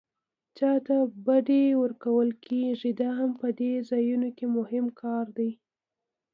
[0.57, 0.95] چاته
[1.25, 5.51] بډې ورکول کېږي دا هم په دې ځایونو کې مهم کار دی.